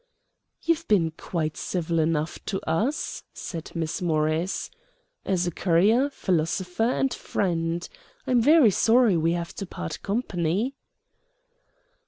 "You've 0.63 0.87
been 0.87 1.11
quite 1.11 1.55
civil 1.55 1.99
enough 1.99 2.43
to 2.45 2.59
us," 2.67 3.23
said 3.35 3.69
Miss 3.75 4.01
Morris, 4.01 4.71
"as 5.25 5.45
a 5.45 5.51
courier, 5.51 6.09
philosopher, 6.09 6.81
and 6.91 7.13
friend. 7.13 7.87
I'm 8.25 8.41
very 8.41 8.71
sorry 8.71 9.15
we 9.15 9.33
have 9.33 9.53
to 9.53 9.67
part 9.67 10.01
company." 10.01 10.73